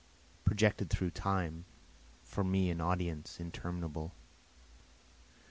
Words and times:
See, 0.35 0.43
projected 0.45 0.89
through 0.89 1.11
time, 1.11 1.65
For 2.23 2.43
me 2.43 2.71
an 2.71 2.81
audience 2.81 3.39
interminable. 3.39 4.15